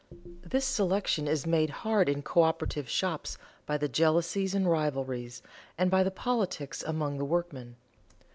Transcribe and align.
This 0.41 0.65
selection 0.65 1.27
is 1.27 1.45
made 1.45 1.69
hard 1.69 2.09
in 2.09 2.23
coöperative 2.23 2.87
shops 2.87 3.37
by 3.67 3.77
the 3.77 3.87
jealousies 3.87 4.55
and 4.55 4.67
rivalries, 4.67 5.43
and 5.77 5.91
by 5.91 6.01
the 6.01 6.09
politics 6.09 6.81
among 6.81 7.19
the 7.19 7.25
workmen. 7.25 7.75